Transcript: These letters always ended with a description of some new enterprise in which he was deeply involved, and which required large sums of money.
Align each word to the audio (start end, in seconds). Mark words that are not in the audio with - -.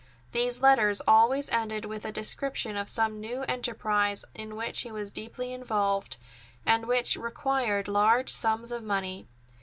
These 0.31 0.61
letters 0.63 0.99
always 1.07 1.47
ended 1.51 1.85
with 1.85 2.05
a 2.05 2.11
description 2.11 2.75
of 2.75 2.89
some 2.89 3.19
new 3.19 3.43
enterprise 3.43 4.25
in 4.33 4.55
which 4.55 4.81
he 4.81 4.91
was 4.91 5.11
deeply 5.11 5.53
involved, 5.53 6.17
and 6.65 6.87
which 6.87 7.15
required 7.15 7.87
large 7.87 8.31
sums 8.31 8.71
of 8.71 8.81
money. 8.81 9.27